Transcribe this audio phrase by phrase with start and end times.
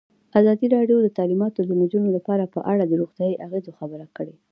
[0.39, 4.35] ازادي راډیو د تعلیمات د نجونو لپاره په اړه د روغتیایي اغېزو خبره کړې.